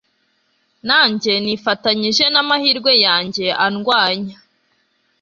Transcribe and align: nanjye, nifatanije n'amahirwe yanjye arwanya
nanjye, 0.87 1.31
nifatanije 1.43 2.25
n'amahirwe 2.33 2.91
yanjye 3.05 3.45
arwanya 3.65 4.37